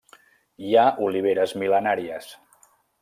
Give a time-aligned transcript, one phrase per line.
[0.69, 2.33] Hi ha oliveres mil·lenàries.